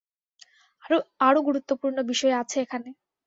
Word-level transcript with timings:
আরো 1.19 1.39
গুরুত্বপূর্ণ 1.47 1.97
বিষয় 2.11 2.33
আছে 2.41 2.57
এখানে। 2.61 2.89